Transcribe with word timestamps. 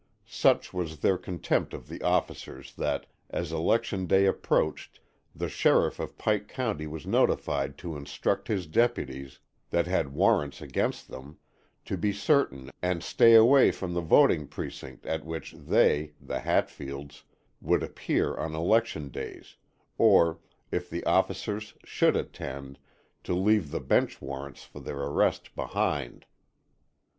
Such 0.25 0.73
was 0.73 0.97
their 1.01 1.15
contempt 1.19 1.75
of 1.75 1.87
the 1.87 2.01
officers 2.01 2.73
that 2.73 3.05
as 3.29 3.51
election 3.51 4.07
day 4.07 4.25
approached, 4.25 4.99
the 5.35 5.47
sheriff 5.47 5.99
of 5.99 6.17
Pike 6.17 6.47
County 6.47 6.87
was 6.87 7.05
notified 7.05 7.77
to 7.77 7.95
instruct 7.95 8.47
his 8.47 8.65
deputies, 8.65 9.37
that 9.69 9.85
had 9.85 10.11
warrants 10.11 10.59
against 10.59 11.09
them, 11.09 11.37
to 11.85 11.97
be 11.97 12.11
certain 12.11 12.71
and 12.81 13.03
stay 13.03 13.35
away 13.35 13.69
from 13.69 13.93
the 13.93 14.01
voting 14.01 14.47
precinct 14.47 15.05
at 15.05 15.23
which 15.23 15.51
they, 15.53 16.13
the 16.19 16.39
Hatfields, 16.39 17.23
would 17.61 17.83
appear 17.83 18.35
on 18.35 18.55
election 18.55 19.09
days, 19.09 19.57
or, 19.99 20.39
if 20.71 20.89
the 20.89 21.03
officers 21.05 21.75
should 21.83 22.15
attend, 22.15 22.79
to 23.23 23.35
leave 23.35 23.69
the 23.69 23.79
bench 23.79 24.19
warrants 24.19 24.63
for 24.63 24.79
their 24.79 24.97
arrest 24.97 25.53
behind. 25.55 26.25